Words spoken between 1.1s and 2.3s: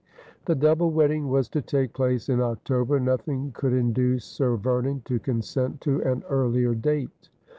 was to take place